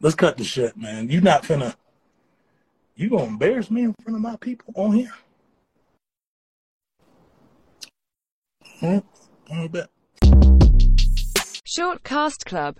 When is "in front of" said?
3.82-4.22